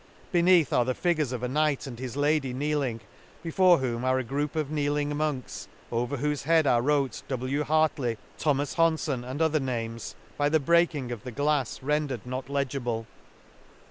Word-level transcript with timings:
—^Beneath 0.33 0.73
are 0.73 0.83
the 0.83 0.95
figures 0.95 1.31
of 1.31 1.43
a 1.43 1.47
knight 1.47 1.85
and 1.85 1.99
his 1.99 2.17
lady 2.17 2.53
kneeling, 2.53 3.01
before 3.43 3.77
whom 3.77 4.03
are 4.03 4.17
a 4.17 4.23
group 4.23 4.55
of 4.55 4.71
kneeling 4.71 5.15
monks; 5.15 5.67
over 5.91 6.17
whofe 6.17 6.41
heads 6.41 6.67
are 6.67 6.81
wrote 6.81 7.21
W. 7.27 7.63
Hartley, 7.63 8.17
Tho, 8.39 8.53
Honfon, 8.53 9.23
and 9.23 9.43
other 9.43 9.59
names 9.59 10.13
t 10.13 10.17
by 10.39 10.49
the 10.49 10.59
breaking 10.59 11.11
of 11.11 11.21
the 11.23 11.31
jglafs 11.31 11.81
rendered 11.83 12.23
nof 12.23 12.45
Jegible. 12.45 13.05